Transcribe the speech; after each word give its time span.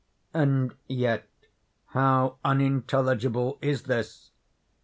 And 0.33 0.73
yet 0.87 1.27
how 1.89 2.37
unintelligible 2.43 3.59
is 3.61 3.83
this! 3.83 4.31